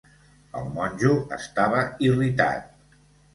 El 0.61 0.71
monjo 0.77 1.11
estava 1.37 1.83
irritat. 2.09 2.99